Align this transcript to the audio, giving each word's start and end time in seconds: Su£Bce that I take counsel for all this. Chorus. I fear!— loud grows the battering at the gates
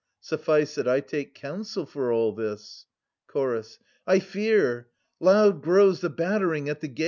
Su£Bce 0.23 0.73
that 0.73 0.87
I 0.87 0.99
take 0.99 1.35
counsel 1.35 1.85
for 1.85 2.11
all 2.11 2.33
this. 2.33 2.87
Chorus. 3.27 3.77
I 4.07 4.17
fear!— 4.17 4.87
loud 5.19 5.61
grows 5.61 6.01
the 6.01 6.09
battering 6.09 6.67
at 6.69 6.79
the 6.79 6.87
gates 6.87 6.99